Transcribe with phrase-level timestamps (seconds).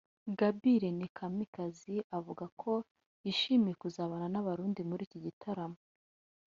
[0.37, 2.71] Gaby Irene Kamanzi avuga ko
[3.25, 5.77] yishimiye kuzabana n’abarundi muri iki gitaramo